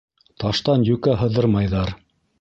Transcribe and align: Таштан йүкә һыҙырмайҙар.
Таштан 0.43 0.87
йүкә 0.89 1.15
һыҙырмайҙар. 1.21 1.97